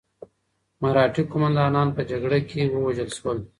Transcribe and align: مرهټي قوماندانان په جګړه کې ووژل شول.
مرهټي 0.81 1.23
قوماندانان 1.31 1.87
په 1.95 2.01
جګړه 2.11 2.39
کې 2.49 2.61
ووژل 2.73 3.09
شول. 3.17 3.37